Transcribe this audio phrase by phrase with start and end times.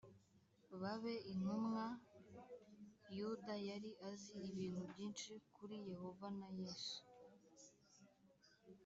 [0.81, 1.85] babe intumwa
[3.17, 6.97] yuda yari azi ibintu byinshi kuri yehova na yesu